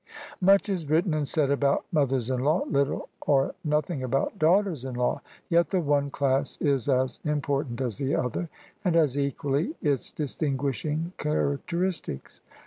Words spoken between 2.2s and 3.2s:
in law: little